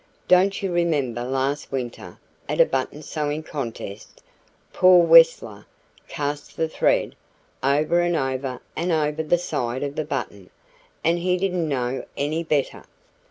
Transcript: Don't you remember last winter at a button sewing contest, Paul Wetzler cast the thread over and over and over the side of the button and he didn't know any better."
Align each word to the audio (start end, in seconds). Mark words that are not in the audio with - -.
Don't 0.27 0.63
you 0.63 0.71
remember 0.73 1.23
last 1.23 1.71
winter 1.71 2.17
at 2.49 2.59
a 2.59 2.65
button 2.65 3.03
sewing 3.03 3.43
contest, 3.43 4.23
Paul 4.73 5.03
Wetzler 5.05 5.67
cast 6.07 6.57
the 6.57 6.67
thread 6.67 7.15
over 7.61 7.99
and 8.01 8.15
over 8.15 8.61
and 8.75 8.91
over 8.91 9.21
the 9.21 9.37
side 9.37 9.83
of 9.83 9.95
the 9.95 10.03
button 10.03 10.49
and 11.03 11.19
he 11.19 11.37
didn't 11.37 11.69
know 11.69 12.03
any 12.17 12.43
better." 12.43 12.83